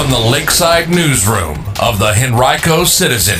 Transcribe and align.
from 0.00 0.10
the 0.10 0.30
Lakeside 0.30 0.88
Newsroom 0.88 1.58
of 1.78 1.98
the 1.98 2.14
Henrico 2.16 2.84
Citizen, 2.84 3.38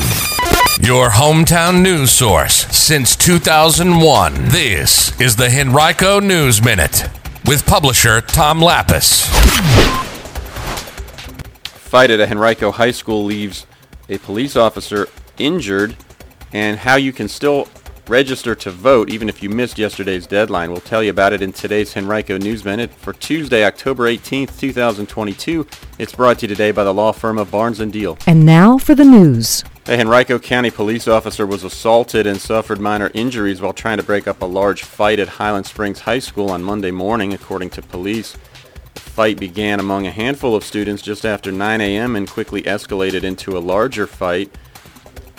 your 0.87 1.09
hometown 1.09 1.81
news 1.81 2.11
source 2.11 2.67
since 2.67 3.17
2001. 3.17 4.35
This 4.49 5.19
is 5.19 5.37
the 5.37 5.49
Henrico 5.49 6.21
News 6.21 6.63
Minute 6.63 7.09
with 7.47 7.65
publisher 7.65 8.21
Tom 8.21 8.61
Lappas. 8.61 9.25
Fight 11.65 12.11
at 12.11 12.21
a 12.21 12.31
Henrico 12.31 12.71
High 12.73 12.91
School 12.91 13.25
leaves 13.25 13.67
a 14.11 14.19
police 14.19 14.55
officer 14.55 15.09
injured, 15.39 15.97
and 16.53 16.81
how 16.81 16.97
you 16.97 17.15
can 17.15 17.29
still 17.29 17.71
register 18.11 18.57
to 18.57 18.71
vote 18.73 19.09
even 19.09 19.29
if 19.29 19.41
you 19.41 19.49
missed 19.49 19.79
yesterday's 19.79 20.27
deadline. 20.27 20.73
We'll 20.73 20.81
tell 20.81 21.03
you 21.03 21.11
about 21.11 21.33
it 21.33 21.43
in 21.43 21.53
today's 21.53 21.97
Henrico 21.97 22.39
News 22.39 22.65
Minute 22.65 22.93
for 22.93 23.13
Tuesday, 23.13 23.65
October 23.65 24.05
18th, 24.05 24.59
2022. 24.59 25.65
It's 26.01 26.13
brought 26.13 26.41
to 26.41 26.43
you 26.43 26.49
today 26.49 26.73
by 26.73 26.83
the 26.83 26.93
law 26.93 27.13
firm 27.13 27.39
of 27.39 27.53
Barnes 27.53 27.79
& 27.79 27.79
Diehl. 27.79 28.21
And 28.27 28.45
now 28.45 28.79
for 28.79 28.97
the 28.97 29.05
news. 29.05 29.63
A 29.87 29.99
Henrico 29.99 30.41
County 30.41 30.73
police 30.73 31.07
officer 31.07 31.47
was 31.47 31.63
assaulted 31.63 32.27
and 32.27 32.41
suffered 32.41 32.81
minor 32.81 33.13
injuries 33.15 33.61
while 33.61 33.73
trying 33.73 33.99
to 33.99 34.03
break 34.03 34.27
up 34.27 34.43
a 34.43 34.47
large 34.47 34.83
fight 34.83 35.21
at 35.21 35.29
Highland 35.29 35.67
Springs 35.67 36.01
High 36.01 36.19
School 36.19 36.51
on 36.51 36.65
Monday 36.65 36.91
morning, 36.91 37.33
according 37.33 37.71
to 37.71 37.83
police. 37.83 38.37
The 38.95 39.01
fight 39.01 39.39
began 39.39 39.79
among 39.79 40.09
a 40.09 40.11
handful 40.11 40.57
of 40.57 40.65
students 40.65 41.01
just 41.01 41.25
after 41.25 41.53
9 41.53 41.81
a.m. 41.81 42.17
and 42.17 42.29
quickly 42.29 42.63
escalated 42.63 43.23
into 43.23 43.57
a 43.57 43.61
larger 43.61 44.09
fight. 44.09 44.53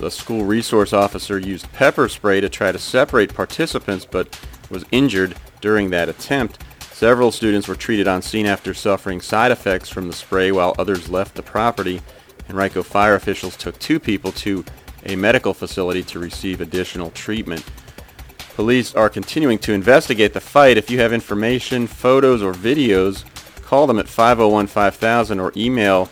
The 0.01 0.09
school 0.09 0.45
resource 0.45 0.93
officer 0.93 1.37
used 1.37 1.71
pepper 1.73 2.09
spray 2.09 2.41
to 2.41 2.49
try 2.49 2.71
to 2.71 2.79
separate 2.79 3.35
participants 3.35 4.03
but 4.03 4.35
was 4.71 4.83
injured 4.91 5.35
during 5.61 5.91
that 5.91 6.09
attempt. 6.09 6.57
Several 6.91 7.31
students 7.31 7.67
were 7.67 7.75
treated 7.75 8.07
on 8.07 8.23
scene 8.23 8.47
after 8.47 8.73
suffering 8.73 9.21
side 9.21 9.51
effects 9.51 9.89
from 9.89 10.07
the 10.07 10.15
spray 10.15 10.51
while 10.51 10.73
others 10.79 11.09
left 11.09 11.35
the 11.35 11.43
property. 11.43 12.01
Henrico 12.49 12.81
fire 12.81 13.13
officials 13.13 13.55
took 13.55 13.77
two 13.77 13.99
people 13.99 14.31
to 14.31 14.65
a 15.05 15.15
medical 15.15 15.53
facility 15.53 16.01
to 16.01 16.17
receive 16.17 16.61
additional 16.61 17.11
treatment. 17.11 17.63
Police 18.55 18.95
are 18.95 19.07
continuing 19.07 19.59
to 19.59 19.71
investigate 19.71 20.33
the 20.33 20.41
fight. 20.41 20.77
If 20.77 20.89
you 20.89 20.99
have 20.99 21.13
information, 21.13 21.85
photos, 21.85 22.41
or 22.41 22.53
videos, 22.53 23.23
call 23.61 23.85
them 23.85 23.99
at 23.99 24.07
501-5000 24.07 25.39
or 25.39 25.53
email 25.55 26.09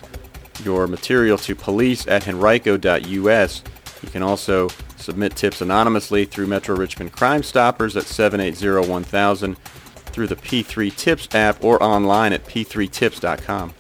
your 0.64 0.86
material 0.86 1.40
to 1.40 1.56
police 1.56 2.08
at 2.08 2.28
henrico.us. 2.28 3.64
You 4.02 4.10
can 4.10 4.24
also 4.24 4.70
submit 4.98 5.36
tips 5.36 5.62
anonymously 5.62 6.26
through 6.26 6.48
Metro 6.48 6.76
Richmond 6.76 7.12
Crime 7.12 7.44
Stoppers 7.44 7.96
at 7.98 8.04
780-1000 8.04 9.58
through 9.58 10.28
the 10.28 10.36
P3 10.36 10.96
Tips 10.96 11.28
app 11.34 11.64
or 11.64 11.82
online 11.82 12.34
at 12.34 12.46
p3tips.com. 12.46 13.74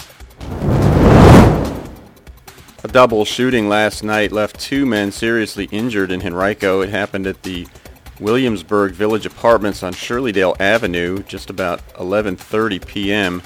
A 2.81 2.87
double 2.87 3.25
shooting 3.25 3.67
last 3.67 4.03
night 4.03 4.31
left 4.31 4.57
two 4.57 4.85
men 4.85 5.11
seriously 5.11 5.67
injured 5.71 6.11
in 6.11 6.21
Henrico. 6.21 6.81
It 6.81 6.89
happened 6.89 7.27
at 7.27 7.43
the 7.43 7.67
Williamsburg 8.21 8.93
Village 8.93 9.25
Apartments 9.25 9.83
on 9.83 9.93
Shirleydale 9.93 10.59
Avenue 10.61 11.21
just 11.23 11.49
about 11.49 11.85
11:30 11.95 12.85
p.m. 12.85 13.41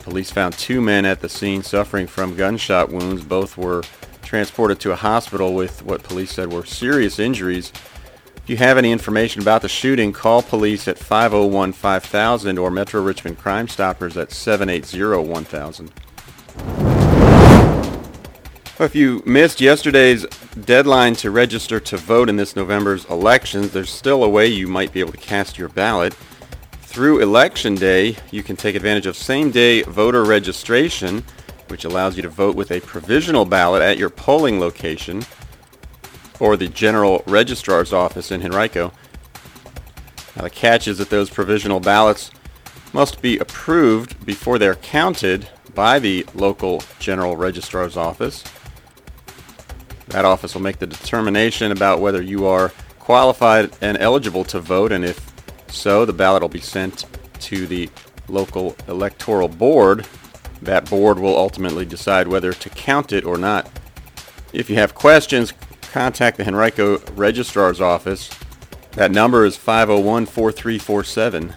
Police 0.00 0.32
found 0.32 0.54
two 0.54 0.80
men 0.80 1.04
at 1.04 1.20
the 1.20 1.28
scene 1.28 1.62
suffering 1.62 2.08
from 2.08 2.34
gunshot 2.34 2.90
wounds. 2.90 3.22
Both 3.22 3.56
were 3.56 3.84
transported 4.32 4.80
to 4.80 4.90
a 4.90 4.96
hospital 4.96 5.52
with 5.52 5.84
what 5.84 6.02
police 6.02 6.32
said 6.32 6.50
were 6.50 6.64
serious 6.64 7.18
injuries. 7.18 7.70
If 8.34 8.44
you 8.48 8.56
have 8.56 8.78
any 8.78 8.90
information 8.90 9.42
about 9.42 9.60
the 9.60 9.68
shooting, 9.68 10.10
call 10.10 10.40
police 10.40 10.88
at 10.88 10.96
501-5000 10.96 12.58
or 12.58 12.70
Metro 12.70 13.02
Richmond 13.02 13.36
Crime 13.36 13.68
Stoppers 13.68 14.16
at 14.16 14.30
780-1000. 14.30 15.90
If 18.80 18.94
you 18.94 19.22
missed 19.26 19.60
yesterday's 19.60 20.24
deadline 20.64 21.14
to 21.16 21.30
register 21.30 21.78
to 21.80 21.98
vote 21.98 22.30
in 22.30 22.36
this 22.36 22.56
November's 22.56 23.04
elections, 23.10 23.72
there's 23.72 23.90
still 23.90 24.24
a 24.24 24.28
way 24.30 24.46
you 24.46 24.66
might 24.66 24.94
be 24.94 25.00
able 25.00 25.12
to 25.12 25.18
cast 25.18 25.58
your 25.58 25.68
ballot. 25.68 26.14
Through 26.80 27.20
Election 27.20 27.74
Day, 27.74 28.16
you 28.30 28.42
can 28.42 28.56
take 28.56 28.76
advantage 28.76 29.04
of 29.04 29.14
same-day 29.14 29.82
voter 29.82 30.24
registration, 30.24 31.22
which 31.72 31.84
allows 31.84 32.14
you 32.16 32.22
to 32.22 32.28
vote 32.28 32.54
with 32.54 32.70
a 32.70 32.80
provisional 32.80 33.44
ballot 33.44 33.82
at 33.82 33.98
your 33.98 34.10
polling 34.10 34.60
location 34.60 35.24
or 36.38 36.56
the 36.56 36.68
General 36.68 37.24
Registrar's 37.26 37.92
Office 37.92 38.30
in 38.30 38.42
Henrico. 38.42 38.92
Now 40.36 40.42
the 40.42 40.50
catch 40.50 40.86
is 40.86 40.98
that 40.98 41.10
those 41.10 41.30
provisional 41.30 41.80
ballots 41.80 42.30
must 42.92 43.20
be 43.22 43.38
approved 43.38 44.24
before 44.24 44.58
they're 44.58 44.76
counted 44.76 45.48
by 45.74 45.98
the 45.98 46.26
local 46.34 46.82
General 46.98 47.36
Registrar's 47.36 47.96
Office. 47.96 48.44
That 50.08 50.24
office 50.24 50.54
will 50.54 50.62
make 50.62 50.78
the 50.78 50.86
determination 50.86 51.72
about 51.72 52.00
whether 52.00 52.20
you 52.20 52.46
are 52.46 52.70
qualified 52.98 53.74
and 53.80 53.96
eligible 53.98 54.44
to 54.44 54.60
vote, 54.60 54.92
and 54.92 55.04
if 55.04 55.32
so, 55.68 56.04
the 56.04 56.12
ballot 56.12 56.42
will 56.42 56.50
be 56.50 56.60
sent 56.60 57.06
to 57.40 57.66
the 57.66 57.88
local 58.28 58.76
electoral 58.88 59.48
board. 59.48 60.06
That 60.62 60.88
board 60.88 61.18
will 61.18 61.36
ultimately 61.36 61.84
decide 61.84 62.28
whether 62.28 62.52
to 62.52 62.70
count 62.70 63.12
it 63.12 63.24
or 63.24 63.36
not. 63.36 63.68
If 64.52 64.70
you 64.70 64.76
have 64.76 64.94
questions, 64.94 65.52
contact 65.80 66.36
the 66.36 66.46
Henrico 66.46 66.98
Registrar's 67.14 67.80
Office. 67.80 68.30
That 68.92 69.10
number 69.10 69.44
is 69.44 69.58
501-4347. 69.58 71.54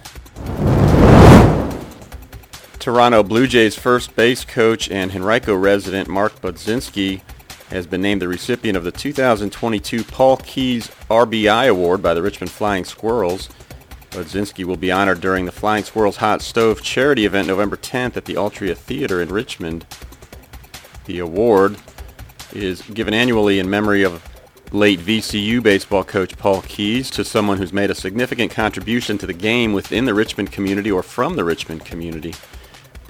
Toronto 2.80 3.22
Blue 3.22 3.46
Jays 3.46 3.76
first 3.76 4.16
base 4.16 4.44
coach 4.44 4.90
and 4.90 5.12
Henrico 5.12 5.54
resident 5.56 6.08
Mark 6.08 6.42
Budzinski 6.42 7.22
has 7.70 7.86
been 7.86 8.02
named 8.02 8.24
the 8.24 8.28
recipient 8.28 8.76
of 8.78 8.84
the 8.84 8.92
2022 8.92 10.04
Paul 10.04 10.38
Keyes 10.38 10.88
RBI 11.10 11.70
Award 11.70 12.02
by 12.02 12.16
the 12.16 12.22
Richmond 12.24 12.50
Flying 12.52 12.86
Squirrels. 12.86 13.50
Budzinski 14.16 14.64
will 14.64 14.78
be 14.78 14.94
honored 14.94 15.20
during 15.20 15.44
the 15.44 15.52
Flying 15.52 15.84
Squirrels 15.84 16.16
Hot 16.18 16.42
Stove 16.42 16.82
charity 16.82 17.26
event 17.26 17.48
November 17.48 17.76
10th 17.76 18.16
at 18.16 18.24
the 18.24 18.36
Altria 18.36 18.76
Theater 18.76 19.22
in 19.22 19.28
Richmond. 19.28 19.86
The 21.04 21.20
award 21.20 21.78
is 22.54 22.82
given 22.84 23.14
annually 23.14 23.60
in 23.60 23.70
memory 23.70 24.04
of 24.04 24.24
late 24.72 25.00
VCU 25.00 25.62
baseball 25.62 26.06
coach 26.06 26.38
Paul 26.38 26.62
Keyes 26.62 27.10
to 27.12 27.26
someone 27.26 27.58
who's 27.58 27.74
made 27.74 27.92
a 27.92 27.96
significant 27.96 28.52
contribution 28.52 29.18
to 29.18 29.28
the 29.28 29.34
game 29.34 29.74
within 29.74 30.06
the 30.06 30.14
Richmond 30.14 30.50
community 30.50 30.90
or 30.90 31.04
from 31.04 31.36
the 31.36 31.44
Richmond 31.44 31.84
community. 31.84 32.34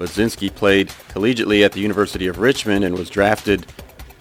Budzinski 0.00 0.52
played 0.52 0.88
collegiately 1.08 1.64
at 1.64 1.70
the 1.70 1.80
University 1.80 2.26
of 2.26 2.38
Richmond 2.38 2.84
and 2.84 2.98
was 2.98 3.10
drafted 3.10 3.64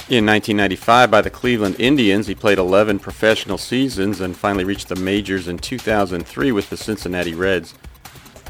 in 0.07 0.23
1995 0.23 1.09
by 1.09 1.19
the 1.19 1.31
Cleveland 1.31 1.77
Indians. 1.79 2.27
He 2.27 2.35
played 2.35 2.59
11 2.59 2.99
professional 2.99 3.57
seasons 3.57 4.21
and 4.21 4.37
finally 4.37 4.63
reached 4.63 4.87
the 4.87 4.95
majors 4.95 5.47
in 5.47 5.57
2003 5.57 6.51
with 6.51 6.69
the 6.69 6.77
Cincinnati 6.77 7.33
Reds. 7.33 7.73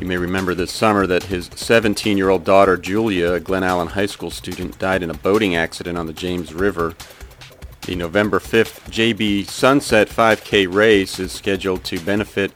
You 0.01 0.07
may 0.07 0.17
remember 0.17 0.53
this 0.53 0.73
summer 0.73 1.07
that 1.07 1.23
his 1.23 1.47
17-year-old 1.51 2.43
daughter 2.43 2.75
Julia, 2.75 3.31
a 3.31 3.39
Glen 3.39 3.63
Allen 3.63 3.88
High 3.88 4.07
School 4.07 4.31
student, 4.31 4.77
died 4.79 5.01
in 5.01 5.09
a 5.09 5.13
boating 5.13 5.55
accident 5.55 5.97
on 5.97 6.07
the 6.07 6.13
James 6.13 6.53
River. 6.53 6.93
The 7.83 7.95
November 7.95 8.39
5th 8.39 8.91
JB 8.91 9.47
Sunset 9.47 10.09
5K 10.09 10.73
race 10.73 11.22
is 11.22 11.31
scheduled 11.31 11.85
to 11.85 12.01
benefit 12.01 12.51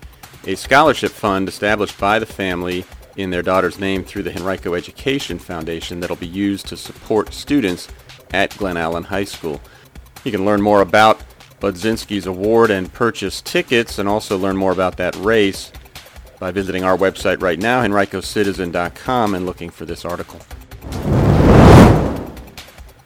a 0.45 0.55
scholarship 0.55 1.11
fund 1.11 1.47
established 1.47 1.97
by 1.97 2.19
the 2.19 2.25
family 2.25 2.83
in 3.15 3.29
their 3.29 3.43
daughter's 3.43 3.79
name 3.79 4.03
through 4.03 4.23
the 4.23 4.35
Henrico 4.35 4.73
Education 4.73 5.39
Foundation 5.39 6.01
that'll 6.01 6.17
be 6.17 6.27
used 6.27 6.67
to 6.67 6.75
support 6.75 7.33
students 7.33 7.87
at 8.31 8.57
Glen 8.57 8.77
Allen 8.77 9.03
High 9.03 9.23
School. 9.23 9.61
You 10.23 10.31
can 10.31 10.45
learn 10.45 10.61
more 10.61 10.81
about 10.81 11.21
Budzinski's 11.59 12.25
award 12.25 12.71
and 12.71 12.91
purchase 12.93 13.41
tickets 13.41 13.99
and 13.99 14.07
also 14.07 14.37
learn 14.37 14.57
more 14.57 14.71
about 14.71 14.97
that 14.97 15.15
race 15.17 15.71
by 16.39 16.51
visiting 16.51 16.83
our 16.83 16.97
website 16.97 17.41
right 17.41 17.59
now, 17.59 17.83
henricocitizen.com, 17.83 19.35
and 19.35 19.45
looking 19.45 19.69
for 19.69 19.85
this 19.85 20.05
article. 20.05 20.39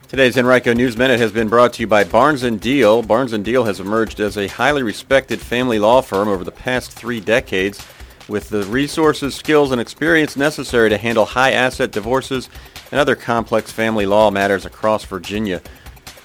Today's 0.07 0.37
Henrico 0.37 0.73
News 0.73 0.95
Minute 0.95 1.19
has 1.19 1.31
been 1.31 1.49
brought 1.49 1.73
to 1.73 1.81
you 1.81 1.87
by 1.87 2.03
Barnes 2.03 2.43
& 2.43 2.43
Diehl. 2.43 3.07
Barnes 3.07 3.31
& 3.31 3.33
Diehl 3.33 3.65
has 3.65 3.79
emerged 3.79 4.19
as 4.19 4.37
a 4.37 4.45
highly 4.47 4.83
respected 4.83 5.41
family 5.41 5.79
law 5.79 6.01
firm 6.01 6.27
over 6.27 6.43
the 6.43 6.51
past 6.51 6.91
three 6.91 7.19
decades 7.19 7.83
with 8.27 8.49
the 8.49 8.63
resources, 8.65 9.33
skills, 9.35 9.71
and 9.71 9.79
experience 9.81 10.35
necessary 10.35 10.89
to 10.89 10.97
handle 10.97 11.25
high 11.25 11.51
asset 11.51 11.91
divorces 11.91 12.49
and 12.91 12.99
other 12.99 13.15
complex 13.15 13.71
family 13.71 14.05
law 14.05 14.29
matters 14.31 14.65
across 14.65 15.05
Virginia. 15.05 15.61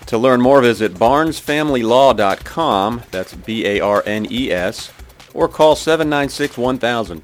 To 0.06 0.18
learn 0.18 0.40
more, 0.40 0.62
visit 0.62 0.94
barnesfamilylaw.com, 0.94 3.02
that's 3.10 3.34
B-A-R-N-E-S, 3.34 4.92
or 5.34 5.48
call 5.48 5.76
796-1000. 5.76 7.22